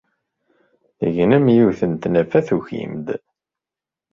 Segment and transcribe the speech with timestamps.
[0.97, 3.07] Tegnem yiwet n tnafa tukim-d.